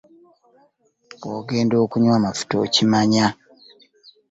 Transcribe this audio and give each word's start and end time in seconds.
Bw'ogenda 1.17 1.75
okunywa 1.83 2.13
amafuta 2.19 2.55
okimanya. 2.65 3.27